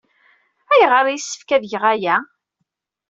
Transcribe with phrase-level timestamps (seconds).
[0.71, 2.15] Ayɣer ay yessefk ad geɣ aya?